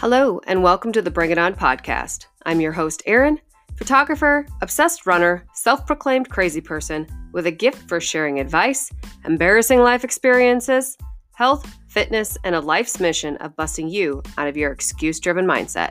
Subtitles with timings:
[0.00, 2.26] Hello, and welcome to the Bring It On podcast.
[2.46, 3.40] I'm your host, Erin,
[3.76, 8.92] photographer, obsessed runner, self proclaimed crazy person with a gift for sharing advice,
[9.24, 10.96] embarrassing life experiences,
[11.34, 15.90] health, fitness, and a life's mission of busting you out of your excuse driven mindset.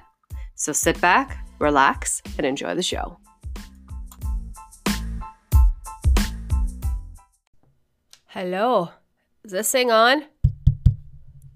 [0.56, 3.20] So sit back, relax, and enjoy the show.
[8.28, 8.92] Hello.
[9.44, 10.24] Is this thing on?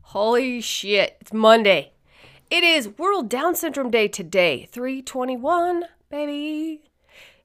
[0.02, 1.93] Holy shit, it's Monday.
[2.51, 6.81] It is World Down Syndrome Day today, 321, baby.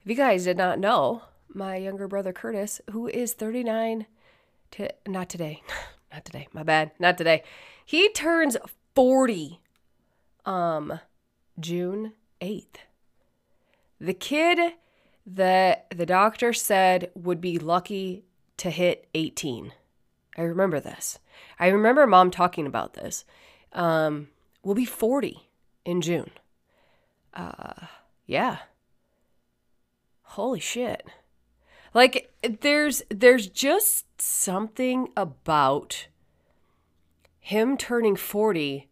[0.03, 4.07] If you guys did not know, my younger brother Curtis, who is 39,
[4.73, 5.63] to, not today,
[6.13, 7.45] not today, my bad, not today.
[7.85, 8.57] He turns
[8.97, 9.61] 40
[10.45, 10.99] um
[11.61, 12.79] June 8th.
[14.01, 14.59] The kid
[15.25, 18.25] that the doctor said would be lucky
[18.57, 19.73] to hit 18.
[20.37, 21.21] I remember this.
[21.61, 23.25] I remember mom talking about this.
[23.73, 24.31] Um,
[24.67, 25.49] we'll be 40
[25.85, 26.33] in June.
[27.33, 27.87] Uh,
[28.27, 28.59] yeah.
[30.23, 31.07] Holy shit.
[31.95, 36.09] Like there's there's just something about
[37.39, 38.89] him turning 40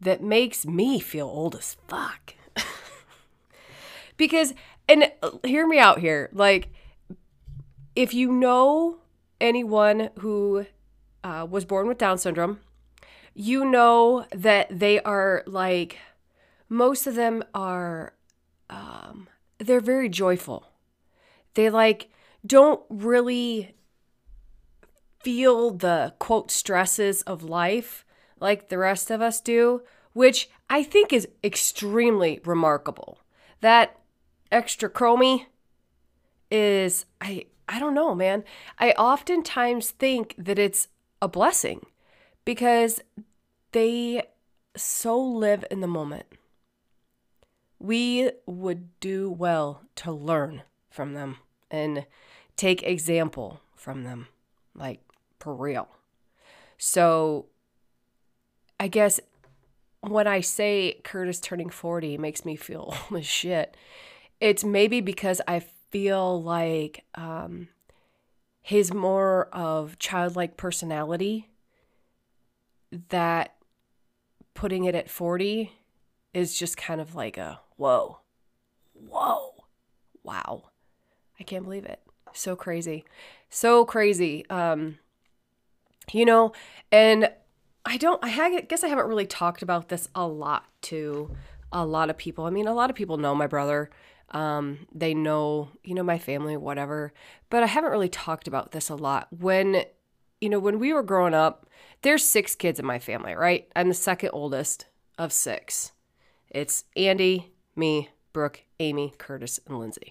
[0.00, 2.34] that makes me feel old as fuck.
[4.16, 4.54] because
[4.88, 6.30] and uh, hear me out here.
[6.32, 6.68] Like
[7.94, 8.98] if you know
[9.40, 10.66] anyone who
[11.22, 12.58] uh, was born with Down syndrome,
[13.34, 15.98] you know that they are like,
[16.68, 18.14] most of them are,
[18.70, 20.66] um, they're very joyful.
[21.54, 22.10] They like
[22.44, 23.74] don't really
[25.22, 28.04] feel the quote stresses of life
[28.40, 33.18] like the rest of us do, which I think is extremely remarkable.
[33.60, 33.98] That
[34.50, 35.46] extra chromie
[36.50, 38.44] is I I don't know, man.
[38.78, 40.88] I oftentimes think that it's
[41.22, 41.86] a blessing
[42.44, 43.00] because
[43.72, 44.22] they
[44.76, 46.26] so live in the moment.
[47.78, 51.38] We would do well to learn from them
[51.70, 52.06] and
[52.56, 54.28] take example from them,
[54.74, 55.00] like
[55.40, 55.88] for real.
[56.78, 57.46] So
[58.78, 59.20] I guess
[60.00, 63.76] when I say Curtis turning 40 makes me feel old as shit,
[64.40, 65.60] it's maybe because I
[65.90, 67.68] feel like um,
[68.60, 71.48] his more of childlike personality
[73.08, 73.54] that
[74.54, 75.72] putting it at 40
[76.34, 78.20] is just kind of like a whoa,
[78.92, 79.52] whoa,
[80.22, 80.70] wow.
[81.40, 82.00] I can't believe it.
[82.32, 83.04] So crazy.
[83.50, 84.46] So crazy.
[84.48, 84.98] Um,
[86.12, 86.52] you know,
[86.90, 87.30] and
[87.84, 91.34] I don't, I guess I haven't really talked about this a lot to
[91.72, 92.44] a lot of people.
[92.44, 93.90] I mean, a lot of people know my brother.
[94.30, 97.12] Um, they know, you know, my family, whatever.
[97.50, 99.28] But I haven't really talked about this a lot.
[99.30, 99.84] When,
[100.42, 101.66] you know, when we were growing up,
[102.02, 103.68] there's six kids in my family, right?
[103.76, 104.86] I'm the second oldest
[105.16, 105.92] of six.
[106.50, 110.10] It's Andy, me, Brooke, Amy, Curtis, and Lindsay.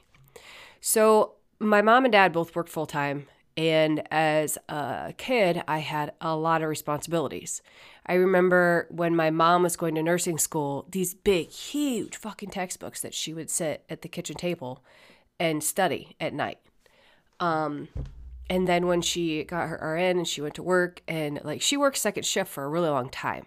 [0.80, 3.28] So my mom and dad both worked full time.
[3.58, 7.62] And as a kid, I had a lot of responsibilities.
[8.06, 13.02] I remember when my mom was going to nursing school, these big, huge fucking textbooks
[13.02, 14.82] that she would sit at the kitchen table
[15.38, 16.60] and study at night.
[17.42, 17.90] Um,
[18.52, 21.78] and then when she got her RN and she went to work, and like she
[21.78, 23.46] worked second shift for a really long time.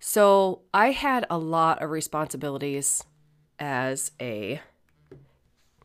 [0.00, 3.04] So I had a lot of responsibilities
[3.60, 4.60] as a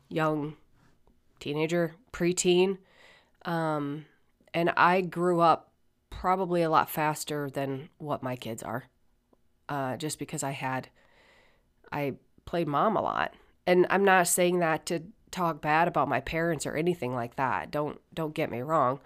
[0.08, 0.56] young
[1.38, 2.78] teenager, preteen.
[3.44, 4.06] Um,
[4.52, 5.70] and I grew up
[6.10, 8.86] probably a lot faster than what my kids are.
[9.68, 10.88] Uh, just because I had,
[11.92, 12.14] I
[12.46, 13.32] played mom a lot.
[13.64, 15.04] And I'm not saying that to
[15.36, 17.70] talk bad about my parents or anything like that.
[17.70, 19.00] Don't don't get me wrong.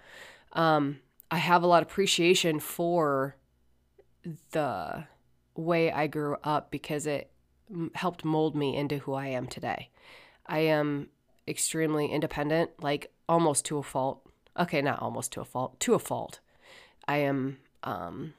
[0.52, 3.36] Um, I have a lot of appreciation for
[4.52, 5.04] the
[5.54, 7.30] way I grew up because it
[7.94, 9.90] helped mold me into who I am today.
[10.46, 11.08] I am
[11.46, 14.22] extremely independent, like almost to a fault.
[14.58, 16.40] Okay, not almost to a fault, to a fault.
[17.06, 18.34] I am um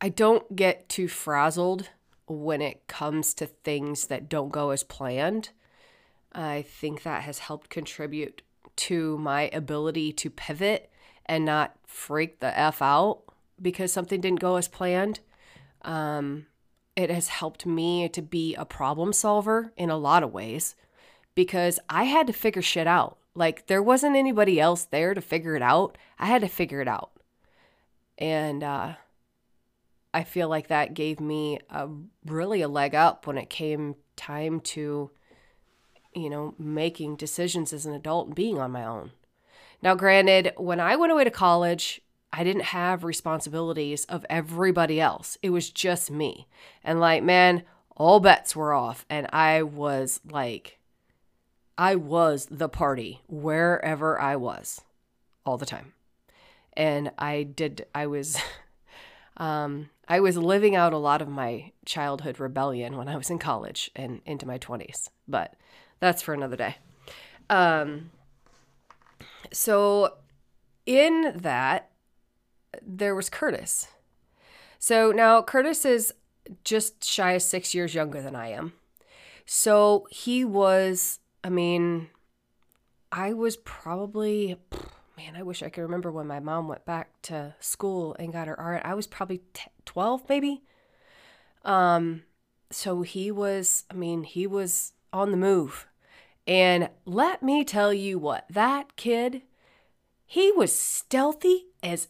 [0.00, 1.90] I don't get too frazzled
[2.26, 5.50] when it comes to things that don't go as planned.
[6.36, 8.42] I think that has helped contribute
[8.76, 10.90] to my ability to pivot
[11.24, 13.22] and not freak the F out
[13.60, 15.20] because something didn't go as planned.
[15.82, 16.46] Um,
[16.94, 20.76] it has helped me to be a problem solver in a lot of ways
[21.34, 23.16] because I had to figure shit out.
[23.34, 25.96] Like there wasn't anybody else there to figure it out.
[26.18, 27.12] I had to figure it out.
[28.18, 28.94] And uh,
[30.12, 31.88] I feel like that gave me a
[32.24, 35.10] really a leg up when it came time to,
[36.16, 39.12] you know, making decisions as an adult and being on my own.
[39.82, 42.00] Now, granted, when I went away to college,
[42.32, 45.36] I didn't have responsibilities of everybody else.
[45.42, 46.48] It was just me.
[46.82, 47.62] And like, man,
[47.96, 49.04] all bets were off.
[49.10, 50.78] And I was like,
[51.76, 54.80] I was the party wherever I was
[55.44, 55.92] all the time.
[56.72, 58.38] And I did, I was,
[59.36, 63.38] um, I was living out a lot of my childhood rebellion when I was in
[63.38, 65.54] college and into my 20s, but
[66.00, 66.76] that's for another day.
[67.48, 68.10] Um,
[69.52, 70.14] so,
[70.84, 71.90] in that,
[72.82, 73.88] there was Curtis.
[74.78, 76.12] So now Curtis is
[76.64, 78.72] just shy of six years younger than I am.
[79.46, 82.08] So he was, I mean,
[83.10, 84.56] I was probably,
[85.16, 88.48] man, I wish I could remember when my mom went back to school and got
[88.48, 88.82] her RN.
[88.84, 89.40] I was probably
[89.84, 90.62] 12, maybe.
[91.64, 92.22] Um,
[92.70, 95.86] so he was, I mean, he was on the move.
[96.46, 99.42] And let me tell you what, that kid,
[100.24, 102.08] he was stealthy as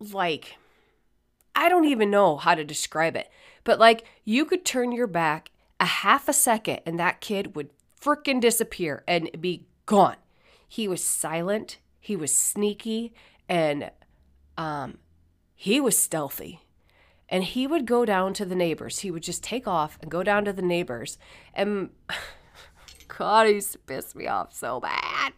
[0.00, 0.56] like
[1.56, 3.30] I don't even know how to describe it.
[3.62, 5.50] But like you could turn your back
[5.80, 7.70] a half a second and that kid would
[8.00, 10.16] freaking disappear and be gone.
[10.68, 13.14] He was silent, he was sneaky,
[13.48, 13.90] and
[14.58, 14.98] um
[15.54, 16.63] he was stealthy.
[17.28, 19.00] And he would go down to the neighbors.
[19.00, 21.18] He would just take off and go down to the neighbors.
[21.54, 21.90] And
[23.08, 25.32] God, he used to piss me off so bad.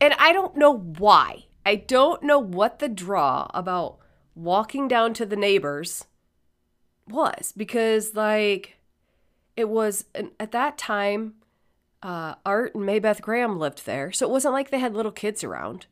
[0.00, 1.46] And I don't know why.
[1.64, 3.98] I don't know what the draw about
[4.34, 6.04] walking down to the neighbors
[7.08, 8.76] was because, like,
[9.56, 10.04] it was
[10.38, 11.34] at that time,
[12.02, 14.12] uh, Art and Maybeth Graham lived there.
[14.12, 15.86] So it wasn't like they had little kids around.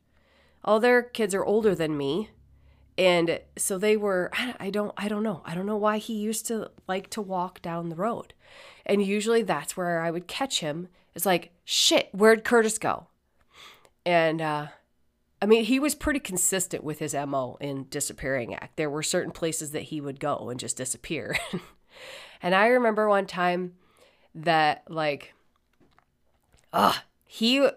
[0.63, 2.29] All their kids are older than me.
[2.97, 5.41] And so they were, I don't, I don't know.
[5.45, 8.33] I don't know why he used to like to walk down the road.
[8.85, 10.87] And usually that's where I would catch him.
[11.13, 13.07] It's like, shit, where'd Curtis go?
[14.05, 14.67] And, uh,
[15.41, 18.77] I mean, he was pretty consistent with his MO in disappearing act.
[18.77, 21.37] There were certain places that he would go and just disappear.
[22.41, 23.73] and I remember one time
[24.33, 25.33] that, like,
[26.71, 27.67] ah, he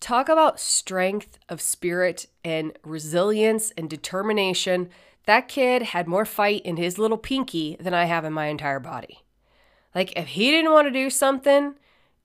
[0.00, 4.88] talk about strength of spirit and resilience and determination.
[5.26, 8.80] That kid had more fight in his little pinky than I have in my entire
[8.80, 9.22] body.
[9.94, 11.74] Like, if he didn't want to do something,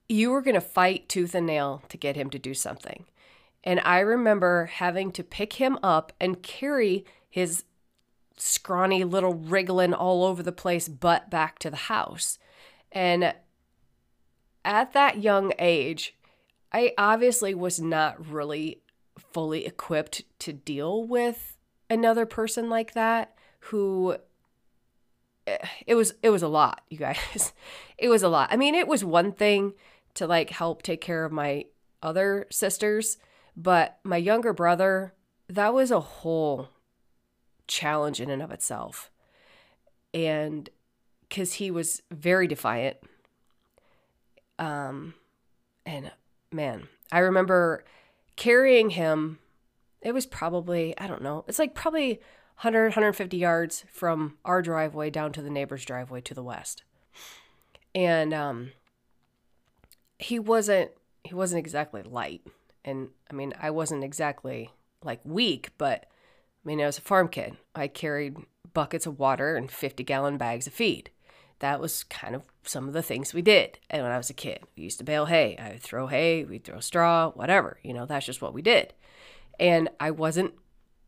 [0.08, 3.04] you were going to fight tooth and nail to get him to do something.
[3.62, 7.64] And I remember having to pick him up and carry his
[8.36, 12.38] scrawny little wriggling all over the place butt back to the house.
[12.92, 13.34] And
[14.64, 16.16] at that young age,
[16.74, 18.82] I obviously was not really
[19.32, 21.56] fully equipped to deal with
[21.88, 24.16] another person like that who
[25.46, 25.56] eh,
[25.86, 27.52] it was it was a lot you guys
[27.98, 29.72] it was a lot i mean it was one thing
[30.14, 31.64] to like help take care of my
[32.02, 33.18] other sisters
[33.56, 35.14] but my younger brother,
[35.48, 36.70] that was a whole
[37.66, 39.10] challenge in and of itself.
[40.12, 40.68] And
[41.28, 42.96] because he was very defiant.
[44.58, 45.14] Um,
[45.86, 46.10] and
[46.54, 47.84] man, I remember
[48.36, 49.38] carrying him.
[50.00, 52.20] It was probably, I don't know, it's like probably
[52.58, 56.82] 100, 150 yards from our driveway down to the neighbor's driveway to the west.
[57.94, 58.72] And um,
[60.18, 60.90] he wasn't,
[61.24, 62.42] he wasn't exactly light.
[62.84, 64.70] And I mean, I wasn't exactly
[65.02, 66.06] like weak, but
[66.64, 67.56] I mean, I was a farm kid.
[67.74, 68.36] I carried
[68.72, 71.10] buckets of water and 50 gallon bags of feed.
[71.60, 73.78] That was kind of some of the things we did.
[73.90, 75.56] And when I was a kid, we used to bale hay.
[75.56, 77.78] I would throw hay, we'd throw straw, whatever.
[77.82, 78.92] You know, that's just what we did.
[79.58, 80.54] And I wasn't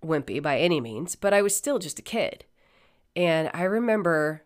[0.04, 2.44] wimpy by any means, but I was still just a kid.
[3.14, 4.44] And I remember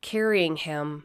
[0.00, 1.04] carrying him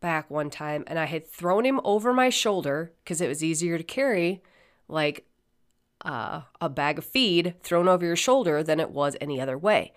[0.00, 3.78] back one time and I had thrown him over my shoulder because it was easier
[3.78, 4.42] to carry
[4.86, 5.26] like
[6.04, 9.92] uh, a bag of feed thrown over your shoulder than it was any other way.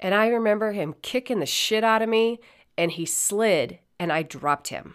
[0.00, 2.40] And I remember him kicking the shit out of me
[2.78, 4.94] and he slid and I dropped him.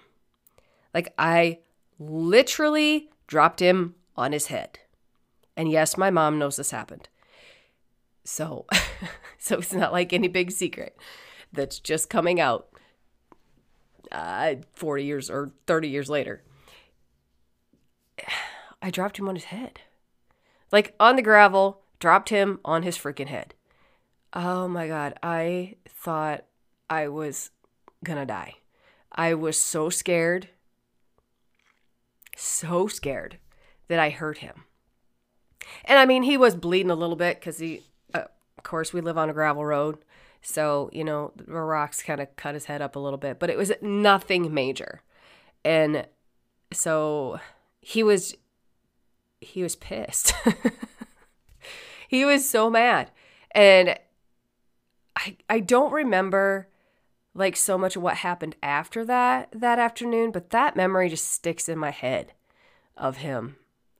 [0.93, 1.59] Like I
[1.99, 4.79] literally dropped him on his head.
[5.55, 7.09] And yes, my mom knows this happened.
[8.23, 8.65] So
[9.37, 10.97] so it's not like any big secret
[11.51, 12.69] that's just coming out
[14.11, 16.41] uh, 40 years or 30 years later.
[18.81, 19.79] I dropped him on his head.
[20.71, 23.53] Like on the gravel, dropped him on his freaking head.
[24.33, 25.13] Oh my God.
[25.21, 26.45] I thought
[26.89, 27.51] I was
[28.03, 28.55] gonna die.
[29.11, 30.49] I was so scared,
[32.35, 33.37] so scared
[33.87, 34.63] that I hurt him.
[35.85, 37.83] And I mean, he was bleeding a little bit because he,
[38.13, 38.25] uh,
[38.57, 39.97] of course, we live on a gravel road.
[40.41, 43.49] So, you know, the rocks kind of cut his head up a little bit, but
[43.49, 45.01] it was nothing major.
[45.63, 46.05] And
[46.71, 47.39] so
[47.79, 48.35] he was
[49.39, 50.33] he was pissed.
[52.07, 53.11] he was so mad.
[53.51, 53.97] And
[55.15, 56.67] I I don't remember
[57.33, 61.67] like so much of what happened after that that afternoon, but that memory just sticks
[61.67, 62.33] in my head
[62.95, 63.57] of him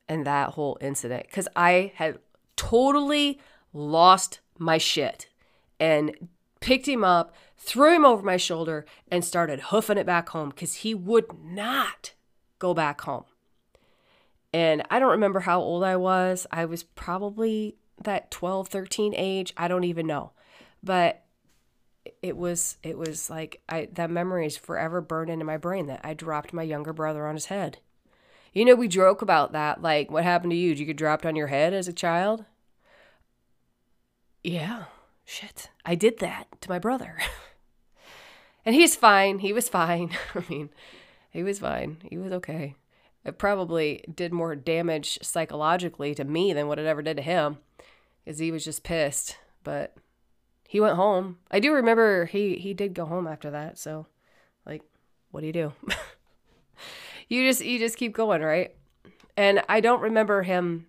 [0.07, 2.19] and that whole incident cuz I had
[2.55, 3.39] totally
[3.73, 5.27] lost my shit
[5.79, 10.51] and picked him up, threw him over my shoulder and started hoofing it back home
[10.51, 12.13] cuz he would not
[12.59, 13.25] go back home.
[14.53, 16.45] And I don't remember how old I was.
[16.51, 19.53] I was probably that 12, 13 age.
[19.57, 20.31] I don't even know.
[20.83, 21.23] But
[22.23, 25.99] it was it was like I that memory is forever burned into my brain that
[26.03, 27.79] I dropped my younger brother on his head.
[28.53, 29.81] You know, we joke about that.
[29.81, 30.69] Like, what happened to you?
[30.69, 32.45] Did you get dropped on your head as a child?
[34.43, 34.85] Yeah,
[35.25, 35.69] shit.
[35.85, 37.17] I did that to my brother.
[38.65, 39.39] and he's fine.
[39.39, 40.11] He was fine.
[40.35, 40.69] I mean,
[41.31, 41.97] he was fine.
[42.09, 42.75] He was okay.
[43.25, 47.57] It probably did more damage psychologically to me than what it ever did to him
[48.23, 49.37] because he was just pissed.
[49.63, 49.95] But
[50.73, 51.37] he went home.
[51.51, 53.77] I do remember he he did go home after that.
[53.77, 54.07] So,
[54.65, 54.81] like,
[55.29, 55.73] what do you do?
[57.29, 58.73] you just you just keep going, right?
[59.37, 60.87] And I don't remember him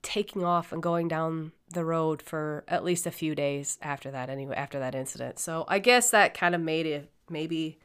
[0.00, 4.30] taking off and going down the road for at least a few days after that
[4.30, 7.78] anyway after that incident so i guess that kind of made it maybe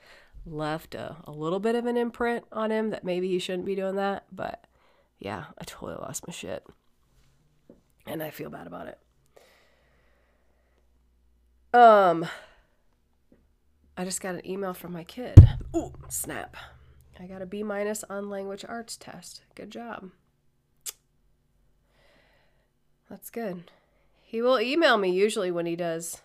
[0.46, 3.76] left a, a little bit of an imprint on him that maybe he shouldn't be
[3.76, 4.66] doing that but
[5.20, 6.66] yeah i totally lost my shit
[8.06, 8.98] and i feel bad about it
[11.78, 12.28] um,
[13.96, 15.48] I just got an email from my kid.
[15.76, 16.58] Ooh, snap.
[17.20, 19.42] I got a B minus on language arts test.
[19.56, 20.12] Good job.
[23.10, 23.72] That's good.
[24.22, 26.22] He will email me usually when he does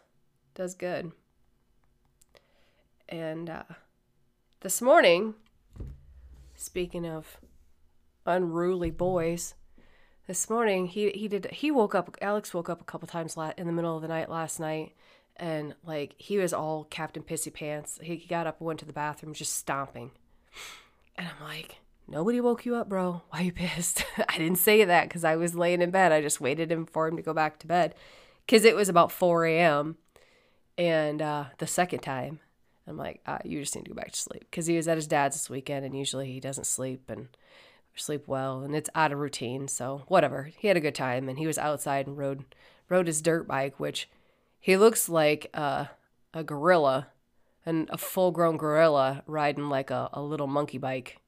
[0.55, 1.13] does good.
[3.09, 3.63] And uh,
[4.61, 5.35] this morning,
[6.55, 7.39] speaking of
[8.27, 9.55] unruly boys,
[10.27, 12.17] this morning he he did he woke up.
[12.21, 14.95] Alex woke up a couple times in the middle of the night last night
[15.37, 17.99] and like he was all Captain Pissy Pants.
[18.03, 20.13] He got up and went to the bathroom just stomping.
[21.17, 21.77] And I'm like,
[22.09, 23.23] nobody woke you up, bro.
[23.31, 24.05] Why you pissed?
[24.29, 26.13] I didn't say that because I was laying in bed.
[26.13, 27.95] I just waited for him to go back to bed
[28.47, 29.97] because it was about 4 a.m.
[30.79, 32.41] And uh, the second time,
[32.87, 34.97] I'm like, uh, you just need to go back to sleep because he was at
[34.97, 37.29] his dad's this weekend and usually he doesn't sleep and
[37.95, 39.69] sleep well and it's out of routine.
[39.69, 40.45] So whatever.
[40.45, 42.45] He had a good time and he was outside and rode
[42.89, 44.09] rode his dirt bike, which
[44.63, 45.91] he looks like a,
[46.33, 47.09] a gorilla
[47.67, 51.19] and a full grown gorilla riding like a, a little monkey bike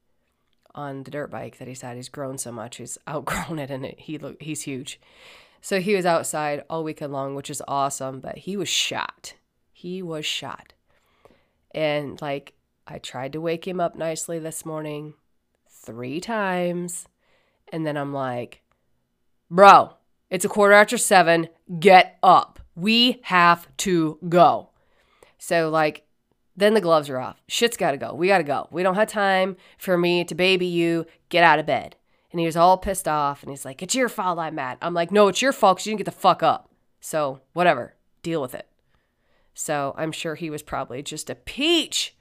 [0.73, 1.97] on the dirt bike that he's had.
[1.97, 5.01] He's grown so much, he's outgrown it, and it, he look he's huge.
[5.61, 8.21] So he was outside all weekend long, which is awesome.
[8.21, 9.35] But he was shot.
[9.73, 10.73] He was shot,
[11.73, 12.55] and like
[12.87, 15.15] I tried to wake him up nicely this morning,
[15.69, 17.09] three times,
[17.73, 18.63] and then I'm like,
[19.51, 19.95] "Bro,
[20.31, 21.49] it's a quarter after seven.
[21.81, 24.71] Get up." We have to go.
[25.39, 26.07] So, like,
[26.57, 27.43] then the gloves are off.
[27.49, 28.15] Shit's got to go.
[28.15, 28.69] We got to go.
[28.71, 31.07] We don't have time for me to baby you.
[31.29, 31.97] Get out of bed.
[32.31, 34.79] And he was all pissed off and he's like, It's your fault I'm mad.
[34.83, 36.69] I'm like, No, it's your fault because you didn't get the fuck up.
[37.01, 37.95] So, whatever.
[38.23, 38.67] Deal with it.
[39.53, 42.17] So, I'm sure he was probably just a peach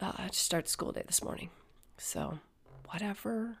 [0.00, 1.50] uh, to start school day this morning.
[1.98, 2.38] So,
[2.90, 3.58] whatever.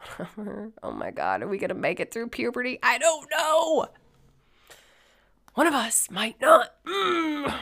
[0.16, 0.72] Whatever.
[0.82, 1.42] Oh my God.
[1.42, 2.78] Are we to make it through puberty?
[2.82, 3.86] I don't know.
[5.54, 6.74] One of us might not.
[6.86, 7.54] Mm.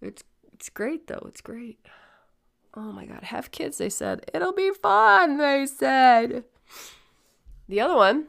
[0.00, 1.24] It's it's great though.
[1.26, 1.78] It's great.
[2.76, 4.30] Oh my god, have kids, they said.
[4.34, 6.44] It'll be fun, they said.
[7.68, 8.26] The other one,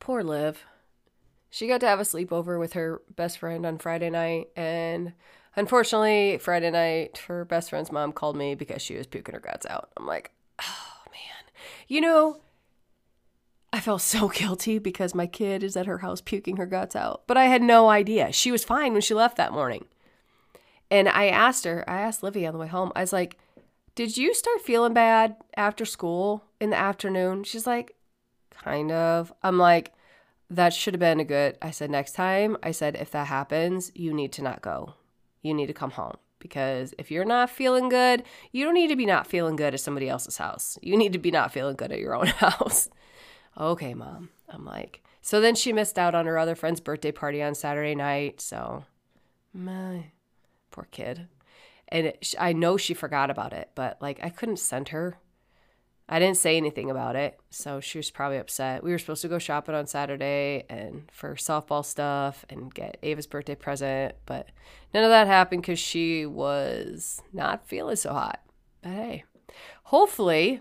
[0.00, 0.64] poor Liv.
[1.50, 5.12] She got to have a sleepover with her best friend on Friday night and
[5.56, 9.66] unfortunately, Friday night her best friend's mom called me because she was puking her guts
[9.66, 9.90] out.
[9.96, 11.52] I'm like, "Oh man.
[11.88, 12.40] You know,
[13.74, 17.24] I felt so guilty because my kid is at her house puking her guts out.
[17.26, 18.30] But I had no idea.
[18.30, 19.86] She was fine when she left that morning.
[20.92, 23.36] And I asked her, I asked Livy on the way home, I was like,
[23.96, 27.42] Did you start feeling bad after school in the afternoon?
[27.42, 27.96] She's like,
[28.52, 29.32] Kind of.
[29.42, 29.92] I'm like,
[30.48, 31.58] That should have been a good.
[31.60, 34.94] I said, Next time, I said, If that happens, you need to not go.
[35.42, 38.96] You need to come home because if you're not feeling good, you don't need to
[38.96, 40.78] be not feeling good at somebody else's house.
[40.80, 42.88] You need to be not feeling good at your own house
[43.58, 44.30] okay, mom.
[44.48, 47.94] I'm like, so then she missed out on her other friend's birthday party on Saturday
[47.94, 48.40] night.
[48.40, 48.84] So,
[49.52, 50.06] my
[50.70, 51.28] poor kid.
[51.88, 55.18] And it, I know she forgot about it, but like I couldn't send her.
[56.06, 58.84] I didn't say anything about it, so she was probably upset.
[58.84, 63.26] We were supposed to go shopping on Saturday and for softball stuff and get Ava's
[63.26, 64.50] birthday present, but
[64.92, 68.40] none of that happened because she was not feeling so hot.
[68.82, 69.24] But hey,
[69.84, 70.60] hopefully,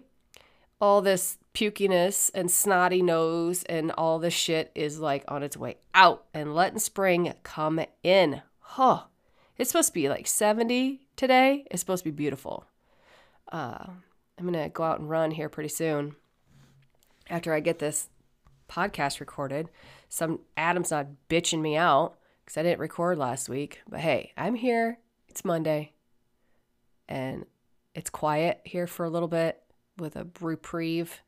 [0.80, 5.78] all this pukiness and snotty nose and all the shit is like on its way
[5.94, 8.42] out and letting spring come in.
[8.60, 9.04] Huh.
[9.58, 11.66] It's supposed to be like 70 today.
[11.70, 12.66] It's supposed to be beautiful.
[13.52, 13.86] Uh,
[14.38, 16.16] I'm going to go out and run here pretty soon
[17.30, 18.10] after I get this
[18.68, 19.70] podcast recorded.
[20.10, 23.82] Some Adam's not bitching me out because I didn't record last week.
[23.88, 24.98] But hey, I'm here.
[25.28, 25.94] It's Monday
[27.08, 27.46] and
[27.94, 29.62] it's quiet here for a little bit
[29.98, 31.22] with a reprieve.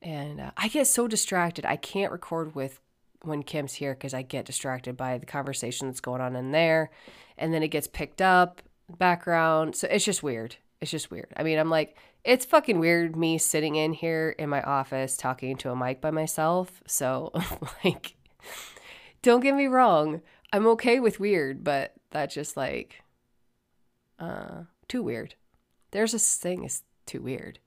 [0.00, 1.64] And uh, I get so distracted.
[1.66, 2.80] I can't record with
[3.22, 6.90] when Kim's here because I get distracted by the conversation that's going on in there.
[7.36, 8.62] And then it gets picked up,
[8.98, 9.76] background.
[9.76, 10.56] So it's just weird.
[10.80, 11.32] It's just weird.
[11.36, 15.56] I mean, I'm like, it's fucking weird me sitting in here in my office talking
[15.56, 16.82] to a mic by myself.
[16.86, 17.32] So,
[17.84, 18.16] like,
[19.22, 20.22] don't get me wrong.
[20.52, 23.02] I'm okay with weird, but that's just like,
[24.18, 25.34] uh, too weird.
[25.90, 27.58] There's this thing is too weird.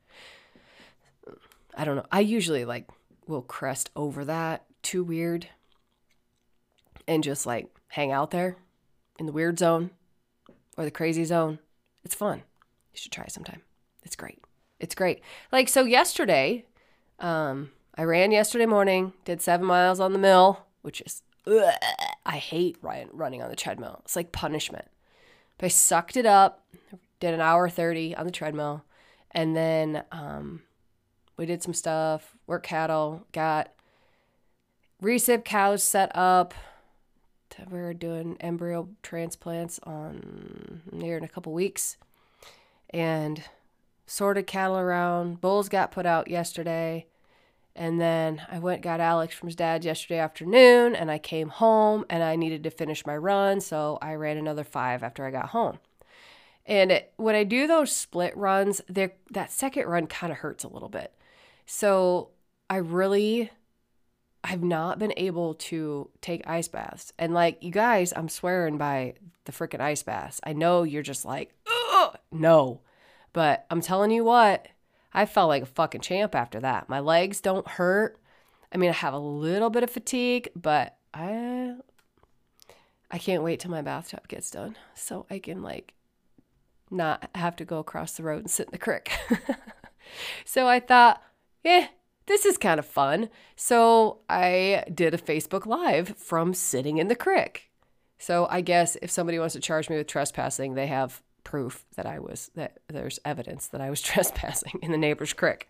[1.81, 2.05] I don't know.
[2.11, 2.87] I usually like
[3.25, 5.47] will crest over that too weird
[7.07, 8.57] and just like hang out there
[9.17, 9.89] in the weird zone
[10.77, 11.57] or the crazy zone.
[12.03, 12.43] It's fun.
[12.93, 13.63] You should try sometime.
[14.03, 14.43] It's great.
[14.79, 15.21] It's great.
[15.51, 16.65] Like so yesterday,
[17.17, 21.73] um, I ran yesterday morning, did seven miles on the mill, which is ugh,
[22.23, 24.01] I hate run, running on the treadmill.
[24.05, 24.85] It's like punishment.
[25.57, 26.63] But I sucked it up,
[27.19, 28.85] did an hour 30 on the treadmill,
[29.31, 30.61] and then um,
[31.41, 33.71] we did some stuff, work cattle, got
[35.01, 36.53] recip cows set up.
[37.67, 41.97] We're doing embryo transplants on here in a couple weeks.
[42.91, 43.41] And
[44.05, 45.41] sorted cattle around.
[45.41, 47.07] Bulls got put out yesterday.
[47.75, 52.05] And then I went got Alex from his dad yesterday afternoon and I came home
[52.07, 55.49] and I needed to finish my run, so I ran another 5 after I got
[55.49, 55.79] home.
[56.67, 60.69] And it, when I do those split runs, that second run kind of hurts a
[60.69, 61.11] little bit.
[61.73, 62.31] So
[62.69, 63.49] I really
[64.43, 67.13] I've not been able to take ice baths.
[67.17, 69.13] And like you guys, I'm swearing by
[69.45, 70.41] the freaking ice baths.
[70.43, 71.53] I know you're just like,
[71.93, 72.17] Ugh!
[72.29, 72.81] no.
[73.31, 74.67] But I'm telling you what,
[75.13, 76.89] I felt like a fucking champ after that.
[76.89, 78.19] My legs don't hurt.
[78.73, 81.75] I mean, I have a little bit of fatigue, but I
[83.09, 85.93] I can't wait till my bathtub gets done so I can like
[86.89, 89.09] not have to go across the road and sit in the creek.
[90.45, 91.23] so I thought,
[91.63, 91.87] yeah,
[92.27, 93.29] this is kind of fun.
[93.55, 97.69] So I did a Facebook Live from sitting in the crick.
[98.17, 102.05] So I guess if somebody wants to charge me with trespassing, they have proof that
[102.05, 105.69] I was, that there's evidence that I was trespassing in the neighbor's crick.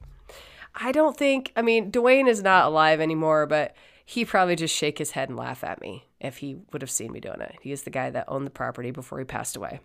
[0.76, 3.76] I don't think, I mean, Dwayne is not alive anymore, but
[4.06, 7.12] he probably just shake his head and laugh at me if he would have seen
[7.12, 7.56] me doing it.
[7.62, 9.80] He is the guy that owned the property before he passed away.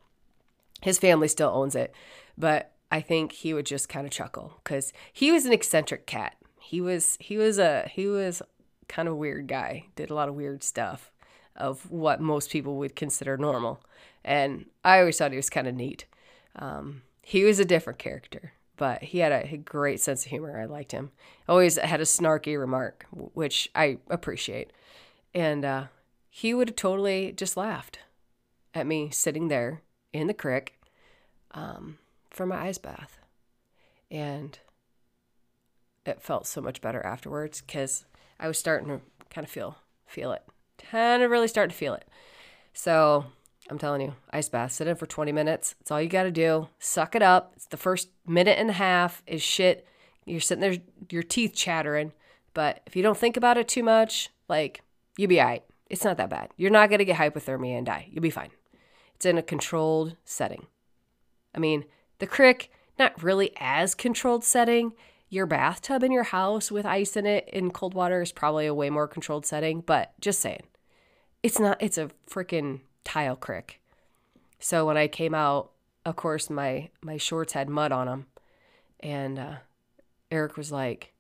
[0.83, 1.95] His family still owns it,
[2.37, 6.37] but I think he would just kind of chuckle because he was an eccentric cat.
[6.61, 8.42] He was he was a he was
[8.88, 9.87] kind of weird guy.
[9.96, 11.11] Did a lot of weird stuff
[11.57, 13.81] of what most people would consider normal,
[14.25, 16.07] and I always thought he was kind of neat.
[16.55, 20.59] Um, he was a different character, but he had a, a, great sense of humor.
[20.59, 21.11] I liked him.
[21.49, 24.72] Always had a snarky remark, which I appreciate,
[25.35, 25.85] and uh,
[26.31, 27.99] he would have totally just laughed
[28.75, 30.79] at me sitting there in the crick.
[31.53, 31.99] um,
[32.37, 33.18] for my ice bath.
[34.11, 34.59] And
[36.05, 38.05] it felt so much better afterwards because
[38.38, 40.42] I was starting to kind of feel feel it.
[40.79, 42.07] Kind of really start to feel it.
[42.75, 43.25] So
[43.70, 45.75] I'm telling you, ice bath, sit in for 20 minutes.
[45.81, 46.68] It's all you got to do.
[46.79, 47.55] Suck it up.
[47.57, 49.87] It's the first minute and a half is shit.
[50.27, 50.77] You're sitting there,
[51.11, 52.12] your teeth chattering.
[52.55, 54.83] But if you don't think about it too much, like,
[55.16, 55.64] you'll be all right.
[55.88, 56.51] It's not that bad.
[56.57, 58.09] You're not going to get hypothermia and die.
[58.11, 58.51] You'll be fine.
[59.14, 60.66] It's in a controlled setting.
[61.55, 61.85] I mean,
[62.18, 64.92] the crick, not really as controlled setting.
[65.29, 68.74] Your bathtub in your house with ice in it in cold water is probably a
[68.74, 70.62] way more controlled setting, but just saying.
[71.42, 73.81] It's not, it's a freaking tile crick.
[74.59, 75.72] So when I came out,
[76.05, 78.26] of course, my, my shorts had mud on them.
[79.00, 79.57] And uh,
[80.31, 81.12] Eric was like,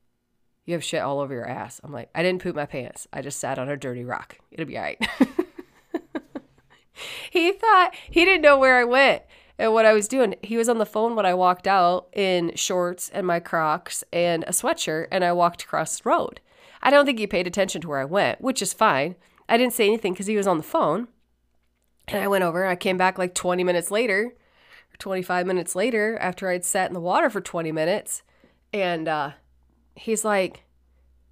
[0.64, 1.80] You have shit all over your ass.
[1.84, 3.06] I'm like, I didn't poop my pants.
[3.12, 4.38] I just sat on a dirty rock.
[4.50, 5.08] It'll be all right.
[7.30, 9.22] he thought he didn't know where I went
[9.58, 10.34] and what I was doing.
[10.42, 14.44] He was on the phone when I walked out in shorts and my Crocs and
[14.44, 16.40] a sweatshirt, and I walked across the road.
[16.82, 19.16] I don't think he paid attention to where I went, which is fine.
[19.48, 21.08] I didn't say anything because he was on the phone.
[22.08, 26.16] And I went over I came back like 20 minutes later, or 25 minutes later,
[26.20, 28.22] after I'd sat in the water for 20 minutes.
[28.72, 29.32] And uh,
[29.94, 30.64] he's like,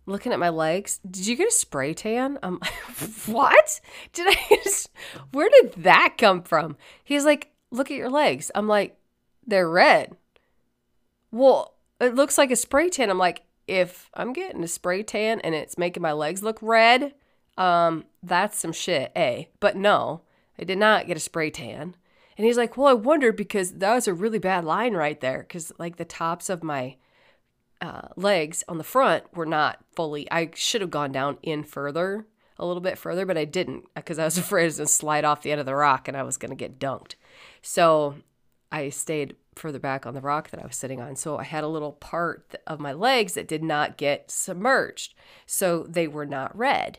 [0.06, 1.00] looking at my legs.
[1.08, 2.38] Did you get a spray tan?
[2.42, 3.80] I'm like, what?
[4.12, 4.90] Did I just,
[5.32, 6.76] where did that come from?
[7.02, 8.50] He's like, look at your legs.
[8.54, 8.96] I'm like,
[9.46, 10.16] they're red.
[11.30, 13.10] Well, it looks like a spray tan.
[13.10, 17.14] I'm like, if I'm getting a spray tan and it's making my legs look red,
[17.56, 19.48] um, that's some shit, A.
[19.60, 20.22] But no,
[20.58, 21.96] I did not get a spray tan.
[22.36, 25.38] And he's like, Well, I wondered because that was a really bad line right there.
[25.38, 26.96] Because, like, the tops of my
[27.80, 32.26] uh, legs on the front were not fully, I should have gone down in further,
[32.58, 35.24] a little bit further, but I didn't because I was afraid was going to slide
[35.24, 37.14] off the end of the rock and I was going to get dunked.
[37.66, 38.16] So
[38.70, 41.16] I stayed further back on the rock that I was sitting on.
[41.16, 45.14] So I had a little part of my legs that did not get submerged.
[45.46, 46.98] So they were not red.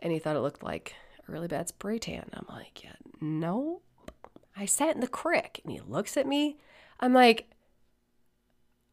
[0.00, 0.94] And he thought it looked like
[1.26, 2.28] a really bad spray tan.
[2.34, 3.80] I'm like, yeah, no.
[4.56, 6.56] I sat in the creek and he looks at me.
[6.98, 7.48] I'm like,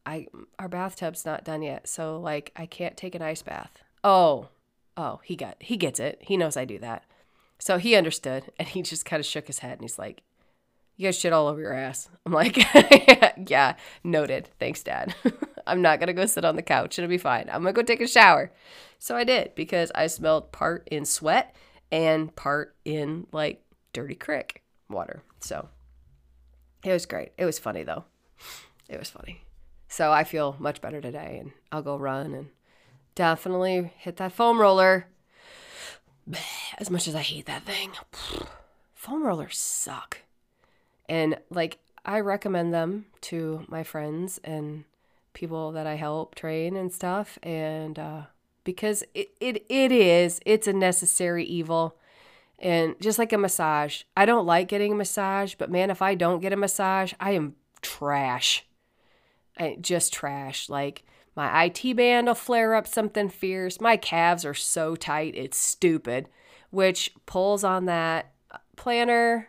[0.06, 0.28] I
[0.60, 1.88] our bathtub's not done yet.
[1.88, 3.82] So like I can't take an ice bath.
[4.04, 4.50] Oh.
[4.96, 6.20] Oh, he got he gets it.
[6.22, 7.04] He knows I do that.
[7.58, 10.22] So he understood and he just kind of shook his head and he's like,
[10.96, 12.10] you guys shit all over your ass.
[12.26, 12.58] I'm like,
[13.50, 14.50] yeah, noted.
[14.60, 15.16] Thanks, Dad.
[15.68, 17.00] I'm not going to go sit on the couch.
[17.00, 17.50] It'll be fine.
[17.50, 18.52] I'm going to go take a shower.
[19.00, 21.56] So I did because I smelled part in sweat
[21.92, 25.24] and part in like dirty crick water.
[25.40, 25.70] So
[26.84, 27.32] it was great.
[27.38, 28.06] It was funny though.
[28.88, 29.42] It was funny.
[29.88, 32.50] So I feel much better today and I'll go run and
[33.16, 35.08] definitely hit that foam roller.
[36.78, 37.92] As much as I hate that thing,
[38.96, 40.23] foam rollers suck.
[41.14, 44.84] And like, I recommend them to my friends and
[45.34, 47.38] people that I help train and stuff.
[47.44, 48.22] And uh,
[48.64, 52.00] because it, it, it is, it's a necessary evil.
[52.58, 56.16] And just like a massage, I don't like getting a massage, but man, if I
[56.16, 58.66] don't get a massage, I am trash.
[59.56, 60.68] I, just trash.
[60.68, 61.04] Like
[61.36, 63.80] my IT band will flare up something fierce.
[63.80, 66.28] My calves are so tight, it's stupid,
[66.72, 68.32] which pulls on that
[68.76, 69.46] plantar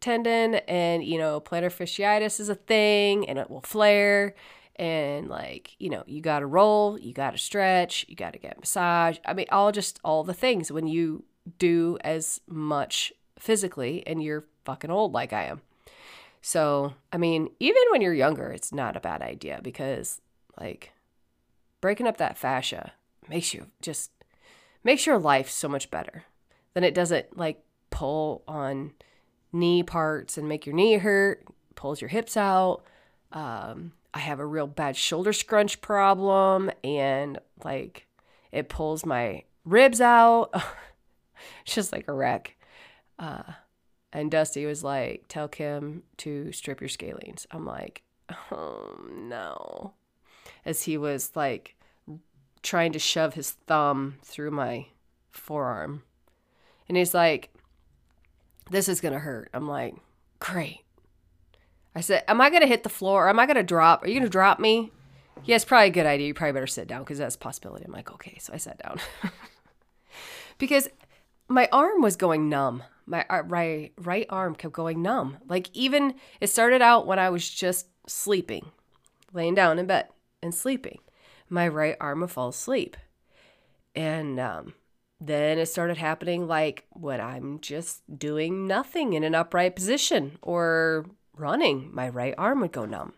[0.00, 4.34] tendon and you know plantar fasciitis is a thing and it will flare.
[4.76, 8.38] And like you know you got to roll you got to stretch you got to
[8.38, 9.18] get massage.
[9.26, 11.24] I mean all just all the things when you
[11.58, 15.60] do as much physically and you're fucking old like i am.
[16.40, 20.20] So i mean even when you're younger it's not a bad idea because
[20.58, 20.92] like
[21.80, 22.92] breaking up that fascia
[23.28, 24.10] makes you just
[24.82, 26.24] makes your life so much better
[26.74, 28.92] then it doesn't like pull on
[29.52, 32.82] knee parts and make your knee hurt, pulls your hips out.
[33.32, 38.06] Um, I have a real bad shoulder scrunch problem and like
[38.52, 40.50] it pulls my ribs out.
[41.64, 42.56] it's just like a wreck.
[43.18, 43.42] Uh,
[44.12, 47.46] and Dusty was like, Tell Kim to strip your scalenes.
[47.50, 48.02] I'm like,
[48.50, 49.94] Oh no.
[50.64, 51.76] As he was like
[52.62, 54.86] trying to shove his thumb through my
[55.30, 56.02] forearm.
[56.88, 57.50] And he's like,
[58.70, 59.50] this is going to hurt.
[59.52, 59.94] I'm like,
[60.38, 60.80] great.
[61.94, 63.26] I said, am I going to hit the floor?
[63.26, 64.04] Or am I going to drop?
[64.04, 64.92] Are you going to drop me?
[65.44, 66.28] Yeah, it's probably a good idea.
[66.28, 67.84] You probably better sit down because that's a possibility.
[67.84, 68.38] I'm like, okay.
[68.40, 69.00] So I sat down
[70.58, 70.88] because
[71.48, 72.82] my arm was going numb.
[73.06, 75.38] My uh, right, right arm kept going numb.
[75.48, 78.70] Like even it started out when I was just sleeping,
[79.32, 80.08] laying down in bed
[80.42, 81.00] and sleeping.
[81.48, 82.96] My right arm would fall asleep.
[83.96, 84.74] And um,
[85.20, 91.06] then it started happening like when I'm just doing nothing in an upright position or
[91.36, 93.12] running, my right arm would go numb.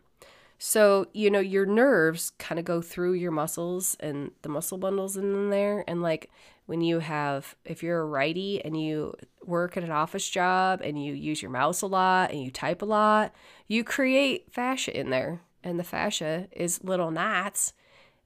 [0.58, 5.16] So, you know, your nerves kind of go through your muscles and the muscle bundles
[5.16, 5.84] in there.
[5.88, 6.30] And like
[6.66, 11.04] when you have, if you're a righty and you work at an office job and
[11.04, 13.34] you use your mouse a lot and you type a lot,
[13.66, 15.40] you create fascia in there.
[15.64, 17.72] And the fascia is little knots,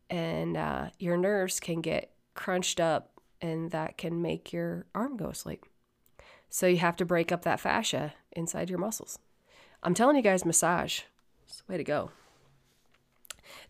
[0.09, 3.16] and uh, your nerves can get crunched up
[3.47, 5.65] and that can make your arm go asleep.
[6.49, 9.19] So you have to break up that fascia inside your muscles.
[9.83, 11.03] I'm telling you guys, massage.
[11.47, 12.11] It's the way to go.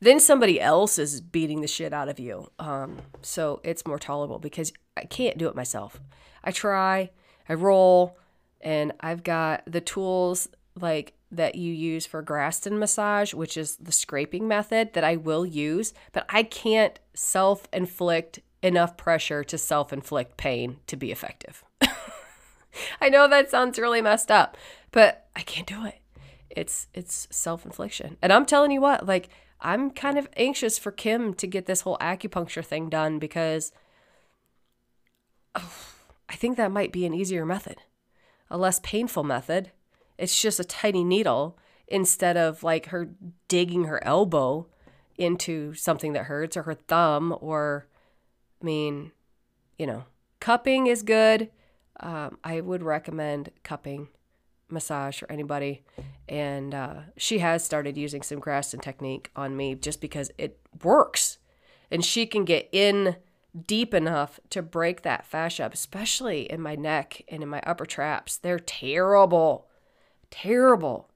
[0.01, 2.51] Then somebody else is beating the shit out of you.
[2.59, 6.01] Um, so it's more tolerable because I can't do it myself.
[6.43, 7.11] I try,
[7.49, 8.17] I roll,
[8.61, 13.93] and I've got the tools like that you use for Graston massage, which is the
[13.93, 19.93] scraping method that I will use, but I can't self inflict enough pressure to self
[19.93, 21.65] inflict pain to be effective.
[23.01, 24.57] I know that sounds really messed up,
[24.91, 26.01] but I can't do it.
[26.51, 28.17] It's it's self-infliction.
[28.23, 29.29] And I'm telling you what, like
[29.61, 33.73] I'm kind of anxious for Kim to get this whole acupuncture thing done because
[35.55, 35.73] oh,
[36.29, 37.83] I think that might be an easier method.
[38.51, 39.71] A less painful method.
[40.19, 43.11] It's just a tiny needle instead of like her
[43.47, 44.67] digging her elbow
[45.17, 47.87] into something that hurts or her thumb or
[48.61, 49.13] I mean,
[49.79, 50.05] you know,
[50.41, 51.51] cupping is good.
[52.01, 54.09] Um, I would recommend cupping
[54.69, 55.83] massage for anybody.
[56.29, 61.39] And uh, she has started using some Graston technique on me just because it works.
[61.91, 63.17] And she can get in
[63.67, 67.87] deep enough to break that fascia up, especially in my neck and in my upper
[67.87, 68.37] traps.
[68.37, 69.69] They're terrible.
[70.31, 71.09] Terrible.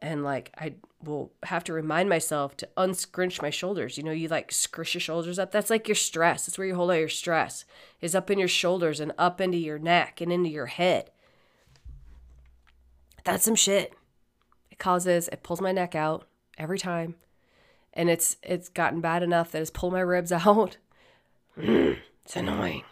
[0.00, 3.96] And like I will have to remind myself to unscrunch my shoulders.
[3.96, 5.50] You know, you like scrunch your shoulders up.
[5.50, 6.46] That's like your stress.
[6.46, 7.64] That's where you hold all your stress.
[8.00, 11.10] Is up in your shoulders and up into your neck and into your head.
[13.24, 13.94] That's some shit.
[14.70, 16.26] It causes it pulls my neck out
[16.58, 17.16] every time.
[17.92, 20.78] And it's it's gotten bad enough that it's pulled my ribs out.
[21.56, 22.82] it's annoying.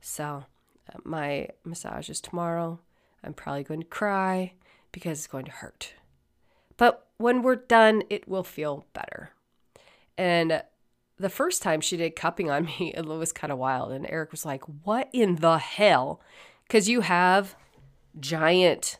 [0.00, 0.44] So,
[0.92, 2.80] uh, my massage is tomorrow.
[3.24, 4.52] I'm probably going to cry
[4.92, 5.94] because it's going to hurt.
[6.78, 9.32] But when we're done, it will feel better.
[10.16, 10.62] And
[11.18, 13.92] the first time she did cupping on me, it was kind of wild.
[13.92, 16.22] And Eric was like, What in the hell?
[16.66, 17.54] Because you have
[18.18, 18.98] giant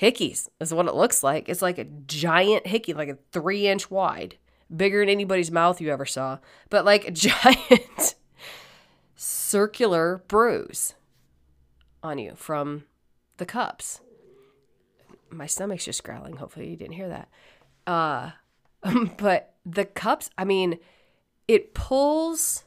[0.00, 1.48] hickeys, is what it looks like.
[1.48, 4.36] It's like a giant hickey, like a three inch wide,
[4.74, 6.38] bigger than anybody's mouth you ever saw,
[6.70, 8.14] but like a giant
[9.16, 10.94] circular bruise
[12.02, 12.84] on you from
[13.38, 14.00] the cups
[15.30, 16.36] my stomach's just growling.
[16.36, 17.28] Hopefully you didn't hear that.
[17.86, 18.30] Uh,
[19.18, 20.78] but the cups, I mean,
[21.46, 22.64] it pulls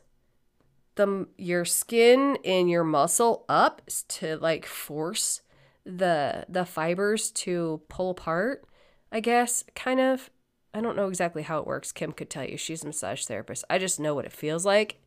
[0.96, 5.42] the your skin and your muscle up to like force
[5.86, 8.66] the the fibers to pull apart.
[9.12, 10.30] I guess kind of.
[10.74, 11.92] I don't know exactly how it works.
[11.92, 12.56] Kim could tell you.
[12.56, 13.66] She's a massage therapist.
[13.70, 15.04] I just know what it feels like.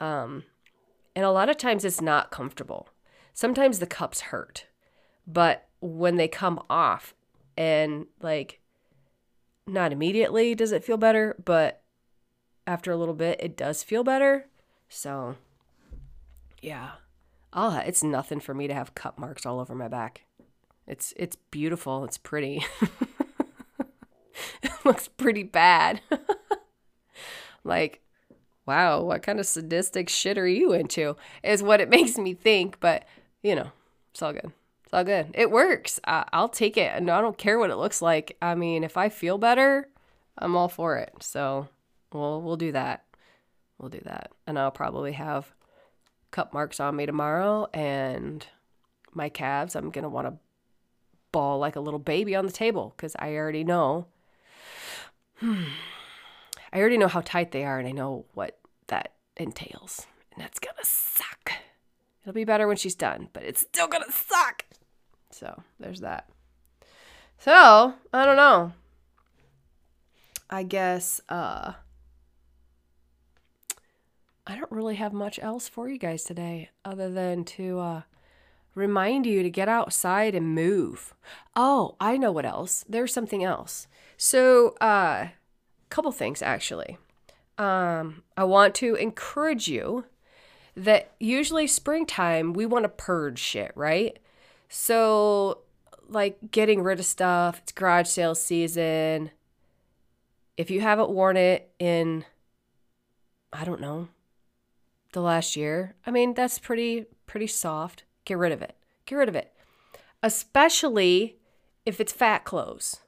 [0.00, 0.42] Um,
[1.14, 2.88] and a lot of times it's not comfortable.
[3.32, 4.66] Sometimes the cups hurt,
[5.26, 7.14] but when they come off
[7.56, 8.60] and like
[9.66, 11.82] not immediately does it feel better, but
[12.66, 14.46] after a little bit it does feel better.
[14.88, 15.36] So
[16.62, 16.92] yeah.
[17.52, 20.24] I'll it's nothing for me to have cut marks all over my back.
[20.86, 22.64] It's it's beautiful, it's pretty.
[24.62, 26.00] it looks pretty bad.
[27.64, 28.02] like
[28.66, 31.16] wow, what kind of sadistic shit are you into?
[31.42, 33.04] Is what it makes me think, but
[33.42, 33.70] you know,
[34.10, 34.52] it's all good.
[34.96, 35.32] All good.
[35.34, 36.00] It works.
[36.06, 36.90] I, I'll take it.
[36.94, 38.38] And I don't care what it looks like.
[38.40, 39.90] I mean, if I feel better,
[40.38, 41.12] I'm all for it.
[41.20, 41.68] So
[42.14, 43.04] we'll we'll do that.
[43.76, 44.32] We'll do that.
[44.46, 45.52] And I'll probably have
[46.30, 48.46] cup marks on me tomorrow and
[49.12, 49.76] my calves.
[49.76, 50.38] I'm gonna want to
[51.30, 54.06] ball like a little baby on the table because I already know.
[55.40, 55.64] Hmm.
[56.72, 60.06] I already know how tight they are and I know what that entails.
[60.32, 61.52] And that's gonna suck.
[62.22, 64.64] It'll be better when she's done, but it's still gonna suck.
[65.36, 66.30] So there's that.
[67.38, 68.72] So, I don't know.
[70.48, 71.74] I guess uh
[74.46, 78.02] I don't really have much else for you guys today other than to uh
[78.74, 81.14] remind you to get outside and move.
[81.54, 82.84] Oh, I know what else.
[82.88, 83.88] There's something else.
[84.16, 85.28] So, uh
[85.90, 86.96] couple things actually.
[87.58, 90.06] Um I want to encourage you
[90.74, 94.18] that usually springtime we want to purge shit, right?
[94.68, 95.58] So,
[96.08, 99.30] like getting rid of stuff, it's garage sale season.
[100.56, 102.24] If you haven't worn it in,
[103.52, 104.08] I don't know,
[105.12, 108.04] the last year, I mean, that's pretty, pretty soft.
[108.24, 108.74] Get rid of it.
[109.04, 109.52] Get rid of it.
[110.22, 111.36] Especially
[111.84, 113.00] if it's fat clothes.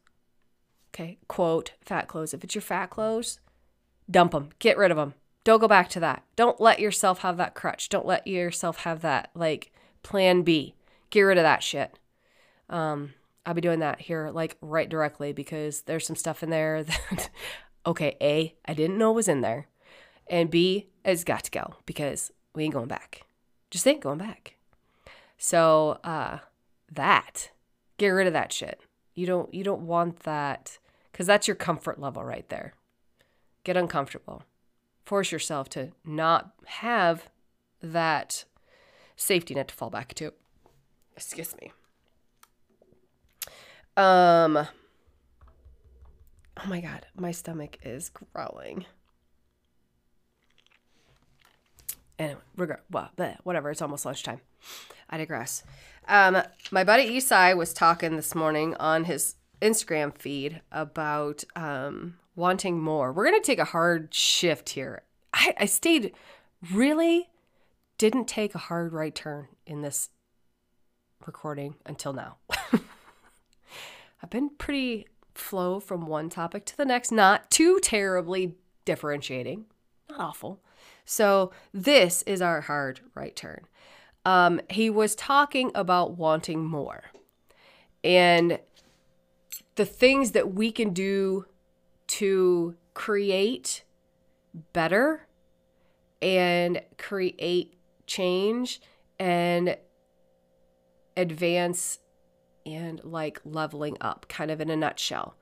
[0.94, 2.34] Okay, quote, fat clothes.
[2.34, 3.40] If it's your fat clothes,
[4.10, 4.50] dump them.
[4.58, 5.14] Get rid of them.
[5.44, 6.24] Don't go back to that.
[6.36, 7.88] Don't let yourself have that crutch.
[7.88, 10.74] Don't let yourself have that, like, plan B.
[11.10, 11.98] Get rid of that shit.
[12.68, 13.14] Um,
[13.46, 17.30] I'll be doing that here, like right directly, because there's some stuff in there that,
[17.86, 19.68] okay, A, I didn't know was in there.
[20.28, 23.22] And B, it's got to go because we ain't going back.
[23.70, 24.56] Just ain't going back.
[25.38, 26.38] So, uh,
[26.92, 27.50] that,
[27.96, 28.80] get rid of that shit.
[29.14, 30.78] You don't, you don't want that
[31.12, 32.74] because that's your comfort level right there.
[33.64, 34.42] Get uncomfortable.
[35.04, 37.30] Force yourself to not have
[37.80, 38.44] that
[39.16, 40.32] safety net to fall back to.
[41.24, 41.72] Excuse me.
[43.96, 44.56] Um.
[44.56, 44.68] Oh
[46.68, 48.86] my god, my stomach is growling.
[52.18, 53.10] Anyway, regret, well,
[53.42, 53.70] whatever.
[53.70, 54.40] It's almost lunchtime.
[55.10, 55.64] I digress.
[56.06, 62.80] Um, my buddy Isai was talking this morning on his Instagram feed about um, wanting
[62.80, 63.12] more.
[63.12, 65.02] We're gonna take a hard shift here.
[65.34, 66.12] I, I stayed
[66.72, 67.28] really
[67.98, 70.10] didn't take a hard right turn in this
[71.28, 72.38] recording until now.
[74.22, 79.66] I've been pretty flow from one topic to the next, not too terribly differentiating,
[80.08, 80.60] not awful.
[81.04, 83.66] So, this is our hard right turn.
[84.24, 87.04] Um, he was talking about wanting more
[88.02, 88.58] and
[89.76, 91.44] the things that we can do
[92.08, 93.84] to create
[94.72, 95.26] better
[96.22, 97.74] and create
[98.06, 98.80] change
[99.18, 99.76] and
[101.18, 101.98] advance
[102.64, 105.34] and like leveling up, kind of in a nutshell.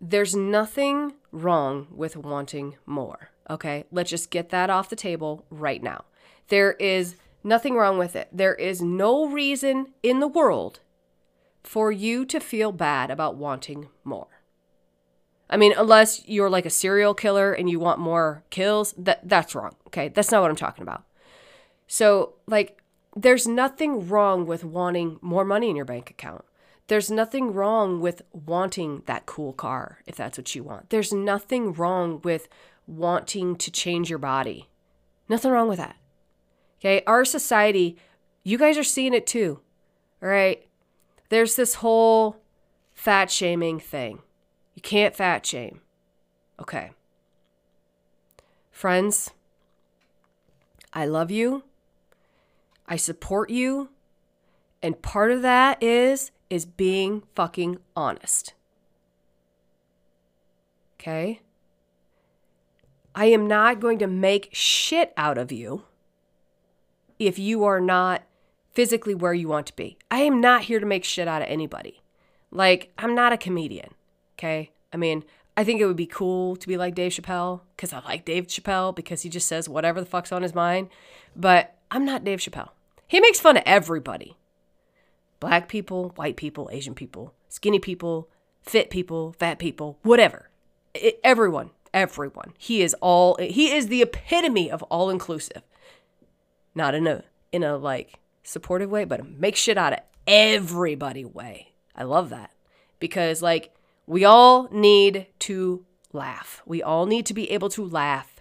[0.00, 3.30] There's nothing wrong with wanting more.
[3.50, 6.04] Okay, let's just get that off the table right now.
[6.48, 8.28] There is nothing wrong with it.
[8.32, 10.80] There is no reason in the world
[11.64, 14.28] for you to feel bad about wanting more.
[15.50, 19.54] I mean, unless you're like a serial killer and you want more kills, that that's
[19.54, 19.74] wrong.
[19.86, 20.08] Okay?
[20.08, 21.04] That's not what I'm talking about.
[21.86, 22.78] So, like
[23.16, 26.44] there's nothing wrong with wanting more money in your bank account.
[26.88, 30.90] There's nothing wrong with wanting that cool car if that's what you want.
[30.90, 32.48] There's nothing wrong with
[32.86, 34.68] wanting to change your body.
[35.28, 35.96] Nothing wrong with that.
[36.80, 37.02] Okay?
[37.06, 37.98] Our society,
[38.42, 39.60] you guys are seeing it too.
[40.22, 40.66] All right?
[41.28, 42.38] There's this whole
[42.94, 44.20] fat shaming thing.
[44.74, 45.82] You can't fat shame.
[46.58, 46.92] Okay.
[48.70, 49.30] Friends,
[50.92, 51.64] I love you.
[52.88, 53.90] I support you.
[54.82, 58.54] And part of that is is being fucking honest.
[60.98, 61.40] Okay?
[63.14, 65.84] I am not going to make shit out of you
[67.18, 68.22] if you are not
[68.72, 69.98] physically where you want to be.
[70.10, 72.02] I am not here to make shit out of anybody.
[72.50, 73.94] Like, I'm not a comedian.
[74.36, 74.70] Okay.
[74.92, 75.24] I mean,
[75.56, 78.46] I think it would be cool to be like Dave Chappelle because I like Dave
[78.46, 80.88] Chappelle because he just says whatever the fuck's on his mind.
[81.34, 82.70] But I'm not Dave Chappelle.
[83.08, 84.36] He makes fun of everybody
[85.40, 88.28] black people, white people, Asian people, skinny people,
[88.62, 90.50] fit people, fat people, whatever.
[90.94, 92.52] It, everyone, everyone.
[92.58, 95.62] He is all, he is the epitome of all inclusive.
[96.74, 101.72] Not in a, in a like supportive way, but make shit out of everybody way.
[101.96, 102.52] I love that
[103.00, 103.74] because like
[104.06, 106.62] we all need to laugh.
[106.66, 108.40] We all need to be able to laugh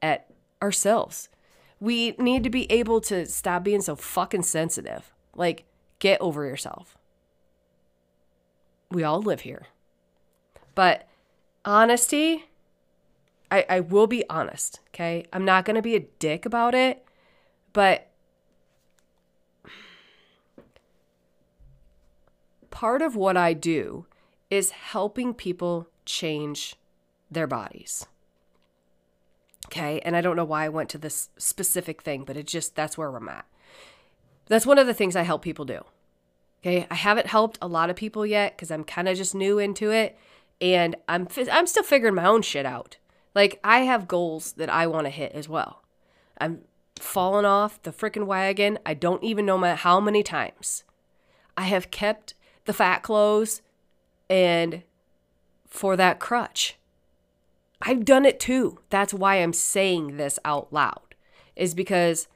[0.00, 0.26] at
[0.62, 1.28] ourselves.
[1.78, 5.12] We need to be able to stop being so fucking sensitive.
[5.34, 5.64] Like,
[5.98, 6.96] get over yourself.
[8.90, 9.66] We all live here.
[10.74, 11.06] But
[11.64, 12.44] honesty,
[13.50, 15.24] I, I will be honest, okay?
[15.32, 17.04] I'm not to be a dick about it,
[17.72, 18.10] but
[22.70, 24.06] part of what I do
[24.50, 26.76] is helping people change
[27.30, 28.06] their bodies.
[29.66, 30.00] Okay.
[30.00, 32.96] And I don't know why I went to this specific thing, but it just, that's
[32.96, 33.46] where I'm at.
[34.46, 35.80] That's one of the things I help people do.
[36.60, 36.86] Okay.
[36.90, 39.90] I haven't helped a lot of people yet because I'm kind of just new into
[39.90, 40.18] it.
[40.60, 42.96] And I'm, I'm still figuring my own shit out.
[43.34, 45.82] Like, I have goals that I want to hit as well.
[46.40, 46.62] I'm
[46.98, 48.78] fallen off the freaking wagon.
[48.86, 50.84] I don't even know my, how many times.
[51.56, 52.32] I have kept
[52.64, 53.60] the fat clothes
[54.30, 54.82] and
[55.66, 56.76] for that crutch.
[57.82, 58.78] I've done it too.
[58.90, 61.14] That's why I'm saying this out loud,
[61.54, 62.28] is because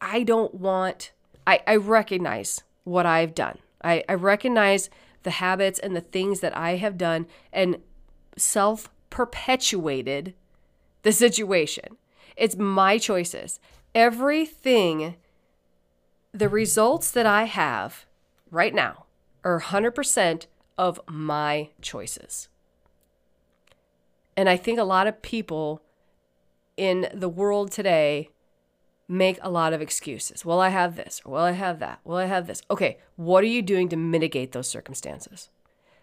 [0.00, 1.12] I don't want,
[1.46, 3.58] I, I recognize what I've done.
[3.82, 4.90] I, I recognize
[5.22, 7.78] the habits and the things that I have done and
[8.36, 10.34] self perpetuated
[11.02, 11.96] the situation.
[12.36, 13.60] It's my choices.
[13.94, 15.16] Everything,
[16.32, 18.06] the results that I have
[18.50, 19.06] right now
[19.44, 22.48] are 100% of my choices.
[24.36, 25.82] And I think a lot of people
[26.76, 28.30] in the world today
[29.08, 30.44] make a lot of excuses.
[30.44, 32.62] Well, I have this, or well, I have that, well, I have this.
[32.70, 35.48] Okay, what are you doing to mitigate those circumstances?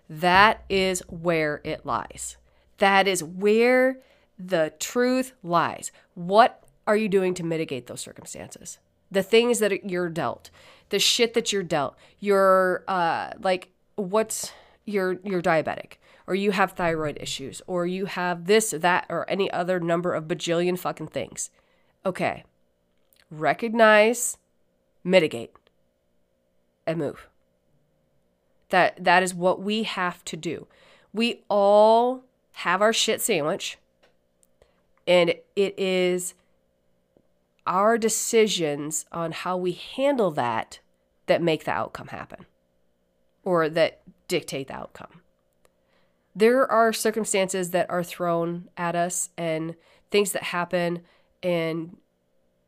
[0.10, 2.38] That is where it lies.
[2.78, 4.00] That is where
[4.39, 5.91] the truth lies.
[6.15, 8.80] What are you doing to mitigate those circumstances?
[9.12, 10.50] The things that you're dealt,
[10.89, 14.52] the shit that you're dealt, you're uh, like, what's
[14.86, 15.93] you're you're diabetic
[16.28, 20.28] or you have thyroid issues or you have this that or any other number of
[20.28, 21.50] bajillion fucking things.
[22.06, 22.44] Okay.
[23.30, 24.38] Recognize,
[25.04, 25.52] mitigate
[26.86, 27.28] and move.
[28.69, 30.67] That that is what we have to do.
[31.13, 33.78] We all have our shit sandwich
[35.08, 36.34] and it is
[37.65, 40.80] our decisions on how we handle that
[41.28, 42.46] that make the outcome happen
[43.44, 45.21] or that dictate the outcome.
[46.36, 49.75] There are circumstances that are thrown at us and
[50.10, 51.02] things that happen
[51.44, 51.98] and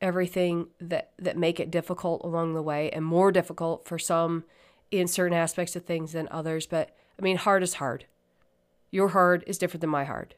[0.02, 4.44] everything that that make it difficult along the way and more difficult for some
[4.92, 8.06] in certain aspects of things than others, but I mean hard is hard.
[8.92, 10.36] Your hard is different than my hard.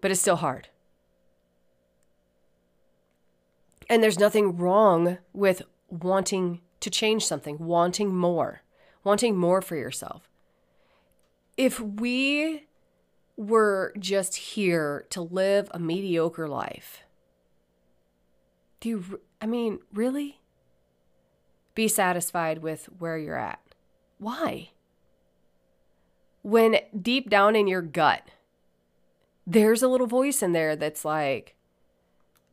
[0.00, 0.68] But it's still hard.
[3.88, 8.62] And there's nothing wrong with wanting to change something, wanting more,
[9.04, 10.28] wanting more for yourself
[11.56, 12.66] if we
[13.36, 17.02] were just here to live a mediocre life,
[18.82, 20.40] Do you, I mean, really?
[21.76, 23.60] Be satisfied with where you're at.
[24.18, 24.70] Why?
[26.42, 28.28] When deep down in your gut,
[29.46, 31.54] there's a little voice in there that's like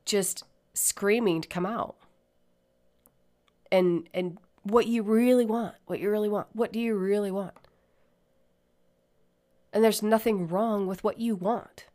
[0.06, 0.44] just
[0.76, 1.96] screaming to come out.
[3.72, 6.48] And and what you really want, what you really want.
[6.54, 7.56] What do you really want?
[9.72, 11.86] And there's nothing wrong with what you want.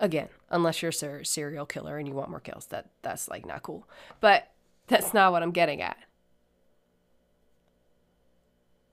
[0.00, 3.62] Again, unless you're a serial killer and you want more kills, that that's like not
[3.62, 3.86] cool.
[4.20, 4.50] But
[4.86, 5.98] that's not what I'm getting at.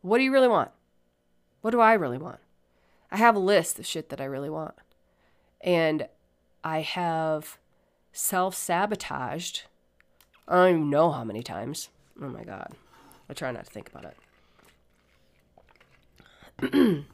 [0.01, 0.71] What do you really want?
[1.61, 2.39] What do I really want?
[3.11, 4.75] I have a list of shit that I really want.
[5.61, 6.07] And
[6.63, 7.57] I have
[8.11, 9.63] self sabotaged.
[10.47, 11.89] I don't even know how many times.
[12.21, 12.73] Oh my God.
[13.29, 14.17] I try not to think about it.
[16.71, 17.05] and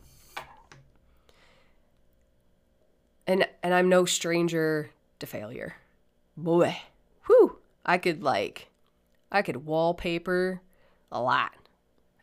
[3.27, 5.75] and I'm no stranger to failure.
[6.37, 6.77] Boy,
[7.25, 8.69] whew, I could like,
[9.31, 10.61] I could wallpaper
[11.11, 11.51] a lot,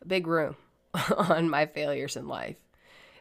[0.01, 0.55] a big room
[1.17, 2.57] on my failures in life.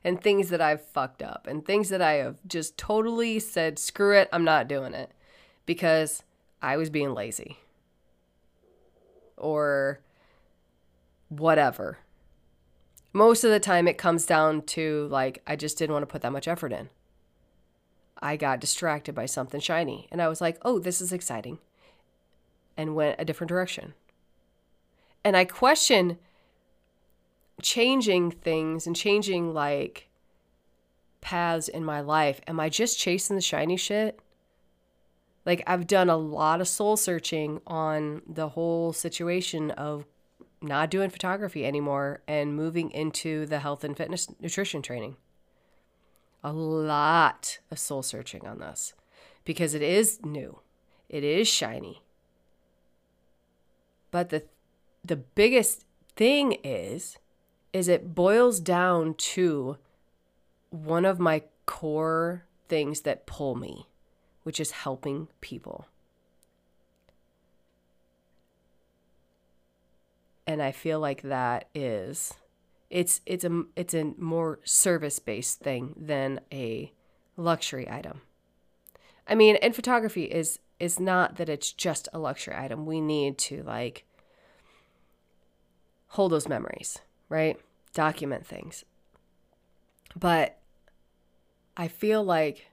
[0.05, 1.47] And things that I've fucked up.
[1.49, 5.11] And things that I have just totally said, screw it, I'm not doing it.
[5.67, 6.23] Because
[6.63, 7.59] I was being lazy.
[9.37, 10.01] Or
[11.29, 11.99] whatever.
[13.19, 16.23] Most of the time, it comes down to like, I just didn't want to put
[16.23, 16.89] that much effort in.
[18.23, 21.59] I got distracted by something shiny and I was like, oh, this is exciting,
[22.77, 23.95] and went a different direction.
[25.25, 26.19] And I question
[27.61, 30.07] changing things and changing like
[31.21, 32.41] paths in my life.
[32.47, 34.21] Am I just chasing the shiny shit?
[35.45, 40.05] Like, I've done a lot of soul searching on the whole situation of
[40.61, 45.17] not doing photography anymore and moving into the health and fitness nutrition training.
[46.43, 48.95] A lot of soul searching on this
[49.45, 50.61] because it is new,
[51.09, 52.03] it is shiny.
[54.11, 54.45] But the
[55.05, 55.85] the biggest
[56.17, 57.19] thing is
[57.73, 59.77] is it boils down to
[60.71, 63.87] one of my core things that pull me,
[64.43, 65.87] which is helping people.
[70.49, 72.35] And I feel like that is
[72.91, 76.93] it's it's a it's a more service-based thing than a
[77.37, 78.23] luxury item.
[79.29, 82.87] I mean, and photography is is not that it's just a luxury item.
[82.87, 84.05] We need to like
[86.09, 87.59] hold those memories right?
[87.93, 88.85] Document things.
[90.17, 90.59] But
[91.77, 92.71] I feel like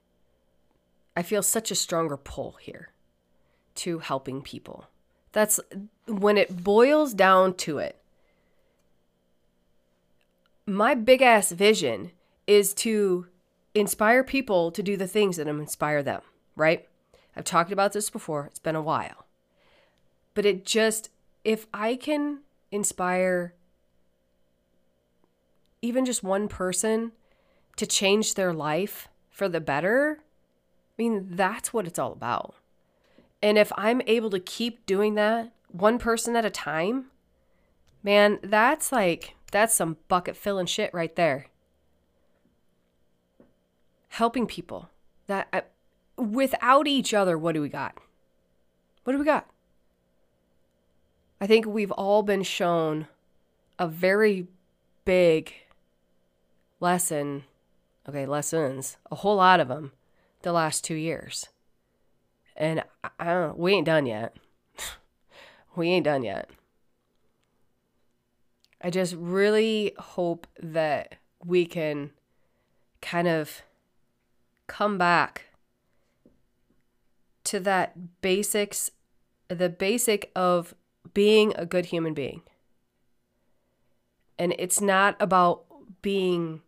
[1.15, 2.89] I feel such a stronger pull here
[3.76, 4.88] to helping people.
[5.36, 5.59] That's
[6.07, 7.97] when it boils down to it.
[10.65, 12.11] My big ass vision
[12.47, 13.27] is to
[13.73, 16.21] inspire people to do the things that inspire them,
[16.55, 16.88] right?
[17.36, 19.25] I've talked about this before, it's been a while.
[20.36, 21.09] But it just,
[21.43, 22.39] if I can
[22.71, 23.55] inspire
[25.81, 27.11] even just one person
[27.75, 30.19] to change their life for the better,
[30.97, 32.55] I mean, that's what it's all about.
[33.41, 37.05] And if I'm able to keep doing that one person at a time,
[38.01, 41.47] man, that's like, that's some bucket filling shit right there.
[44.09, 44.89] Helping people.
[45.27, 45.61] That uh,
[46.17, 47.97] without each other, what do we got?
[49.03, 49.47] What do we got?
[51.41, 53.07] I think we've all been shown
[53.77, 54.47] a very
[55.03, 55.53] big
[56.79, 57.43] lesson,
[58.07, 59.91] okay, lessons, a whole lot of them
[60.43, 61.49] the last two years.
[62.55, 62.83] And
[63.20, 64.36] I, don't know, we ain't done yet.
[65.76, 66.49] we ain't done yet.
[68.82, 72.11] I just really hope that we can
[73.01, 73.63] kind of
[74.68, 75.45] come back
[77.45, 78.91] to that basics,
[79.47, 80.76] the basic of
[81.13, 82.41] being a good human being.
[84.38, 85.63] And it's not about
[86.01, 86.61] being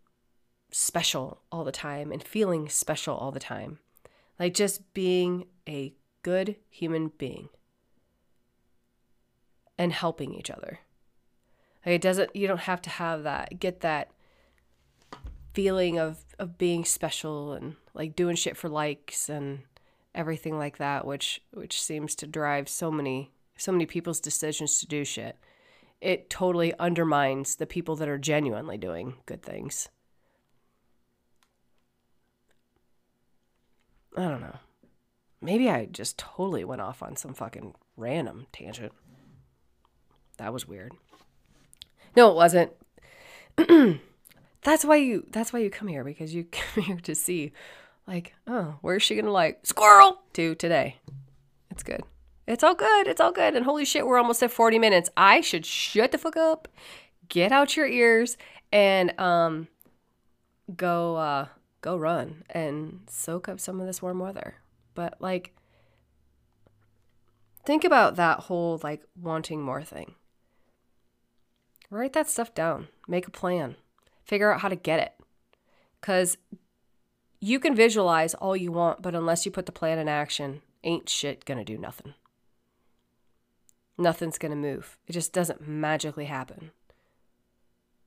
[0.72, 3.80] special all the time and feeling special all the time.
[4.40, 5.94] Like just being a
[6.28, 7.48] good human being
[9.78, 10.80] and helping each other.
[11.86, 14.12] Like it doesn't you don't have to have that get that
[15.54, 19.60] feeling of of being special and like doing shit for likes and
[20.14, 24.86] everything like that which which seems to drive so many so many people's decisions to
[24.86, 25.38] do shit.
[26.02, 29.88] It totally undermines the people that are genuinely doing good things.
[34.18, 34.60] I don't know.
[35.42, 38.92] Maybe I just totally went off on some fucking random tangent.
[40.38, 40.94] That was weird.
[42.16, 42.72] No, it wasn't.
[44.64, 47.52] that's why you that's why you come here because you come here to see
[48.08, 50.98] like, oh, where's she going to like squirrel to today?
[51.70, 52.02] It's good.
[52.48, 53.08] It's all good.
[53.08, 53.56] It's all good.
[53.56, 55.10] And holy shit, we're almost at 40 minutes.
[55.18, 56.68] I should shut the fuck up,
[57.28, 58.38] get out your ears,
[58.72, 59.68] and um
[60.76, 61.48] go uh
[61.82, 64.56] go run and soak up some of this warm weather.
[64.98, 65.54] But like
[67.64, 70.16] think about that whole like wanting more thing.
[71.92, 72.88] Write that stuff down.
[73.08, 73.76] Make a plan.
[74.26, 75.14] Figure out how to get it.
[76.02, 76.38] Cuz
[77.40, 81.08] you can visualize all you want, but unless you put the plan in action, ain't
[81.08, 82.16] shit going to do nothing.
[84.00, 84.98] Nothing's going to move.
[85.06, 86.72] It just doesn't magically happen.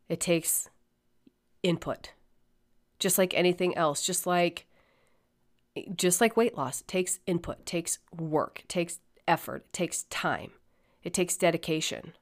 [0.08, 0.68] It takes
[1.62, 2.10] input.
[2.98, 4.66] Just like anything else, just like
[5.94, 10.52] just like weight loss, takes input, takes work, takes effort, takes time.
[11.02, 12.12] It takes dedication.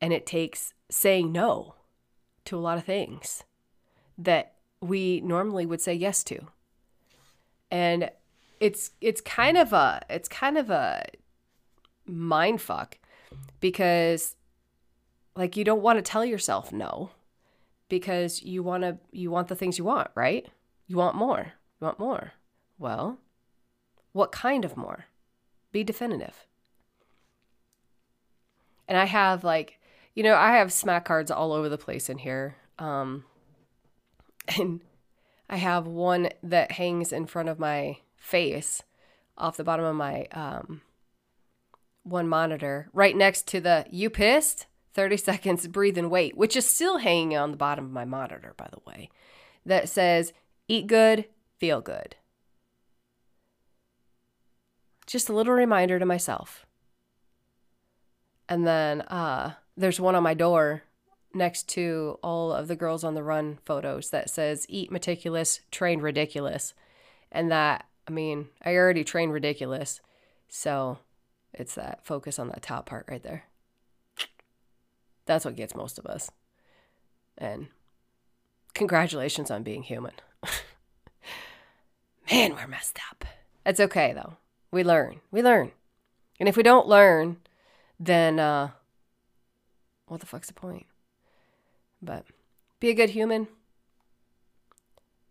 [0.00, 1.74] And it takes saying no
[2.44, 3.42] to a lot of things
[4.18, 6.46] that we normally would say yes to.
[7.70, 8.10] And
[8.60, 11.04] it's it's kind of a it's kind of a
[12.06, 12.98] mind fuck
[13.60, 14.36] because
[15.34, 17.10] like you don't want to tell yourself no
[17.88, 20.46] because you want to you want the things you want, right?
[20.86, 21.52] You want more.
[21.80, 22.32] You want more.
[22.78, 23.18] Well,
[24.12, 25.06] what kind of more?
[25.72, 26.46] Be definitive.
[28.88, 29.78] And I have like,
[30.14, 32.56] you know, I have smack cards all over the place in here.
[32.78, 33.24] Um
[34.58, 34.80] and
[35.48, 38.82] I have one that hangs in front of my face
[39.38, 40.80] off the bottom of my um,
[42.02, 46.66] one monitor right next to the you pissed 30 seconds breathe and wait which is
[46.66, 49.10] still hanging on the bottom of my monitor by the way
[49.64, 50.32] that says
[50.68, 51.26] eat good
[51.58, 52.16] feel good
[55.06, 56.66] just a little reminder to myself
[58.48, 60.82] and then uh, there's one on my door
[61.34, 66.00] next to all of the girls on the run photos that says eat meticulous, train
[66.00, 66.74] ridiculous.
[67.30, 70.00] And that, I mean, I already train ridiculous.
[70.48, 70.98] So
[71.52, 73.44] it's that focus on that top part right there.
[75.26, 76.30] That's what gets most of us.
[77.36, 77.66] And
[78.74, 80.12] congratulations on being human.
[82.30, 83.24] Man, we're messed up.
[83.64, 84.36] It's okay though.
[84.70, 85.20] We learn.
[85.30, 85.72] We learn.
[86.38, 87.38] And if we don't learn,
[87.98, 88.70] then uh
[90.06, 90.86] what the fuck's the point?
[92.00, 92.24] But
[92.78, 93.48] be a good human,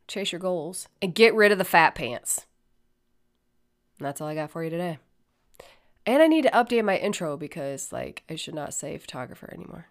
[0.07, 2.45] chase your goals, and get rid of the fat pants.
[3.97, 4.97] And that's all I got for you today.
[6.05, 9.87] And I need to update my intro because, like, I should not say photographer anymore.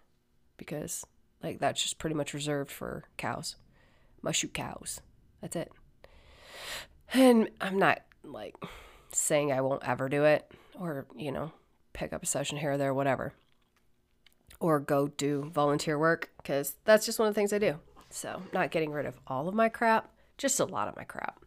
[0.57, 1.05] Because,
[1.43, 3.55] like, that's just pretty much reserved for cows.
[4.31, 5.01] Shoot cows.
[5.45, 5.71] That's it.
[7.13, 8.55] And I'm not, like,
[9.11, 11.51] saying I won't ever do it or, you know,
[11.93, 13.33] pick up a session here or there, whatever
[14.59, 17.75] or go do volunteer work because that's just one of the things I do.
[18.09, 21.39] So, not getting rid of all of my crap, just a lot of my crap.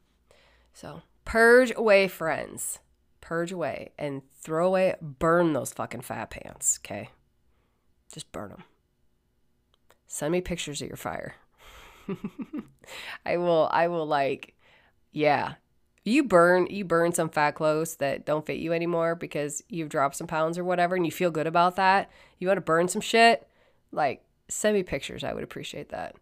[0.72, 2.78] So, purge away, friends.
[3.20, 7.10] Purge away and throw away, burn those fucking fat pants, okay?
[8.12, 8.64] Just burn them.
[10.06, 11.34] Send me pictures of your fire.
[13.26, 14.54] I will, I will like,
[15.12, 15.54] yeah,
[16.04, 20.16] you burn you burn some fat clothes that don't fit you anymore because you've dropped
[20.16, 22.10] some pounds or whatever and you feel good about that.
[22.38, 23.46] You want to burn some shit?
[23.92, 25.22] Like send me pictures.
[25.22, 26.16] I would appreciate that.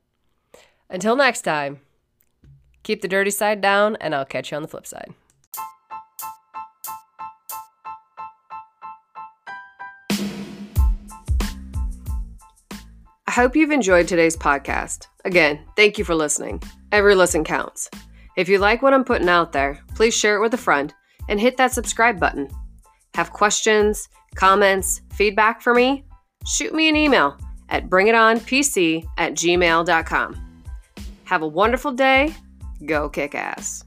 [0.91, 1.80] Until next time
[2.87, 5.12] keep the dirty side down and i'll catch you on the flip side
[13.37, 15.09] hope you've enjoyed today's podcast.
[15.26, 16.62] Again, thank you for listening.
[16.91, 17.91] Every listen counts.
[18.34, 20.95] If you like what I'm putting out there, please share it with a friend
[21.28, 22.49] and hit that subscribe button.
[23.14, 26.07] Have questions, comments, feedback for me?
[26.47, 27.37] Shoot me an email
[27.68, 30.62] at bringitonpc at gmail.com.
[31.24, 32.34] Have a wonderful day.
[32.87, 33.84] Go kick ass.